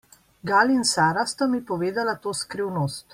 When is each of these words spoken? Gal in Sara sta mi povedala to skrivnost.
Gal 0.49 0.69
in 0.71 0.83
Sara 0.83 1.25
sta 1.31 1.45
mi 1.51 1.61
povedala 1.73 2.17
to 2.27 2.33
skrivnost. 2.43 3.09